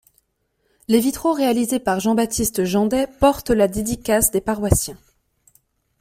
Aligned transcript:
Les 0.87 0.99
vitraux 0.99 1.31
réalisés 1.33 1.77
par 1.77 1.99
Jean-Baptiste 1.99 2.63
Jandet 2.65 3.05
portent 3.19 3.51
la 3.51 3.67
dédicace 3.67 4.31
des 4.31 4.41
paroissiens. 4.41 4.97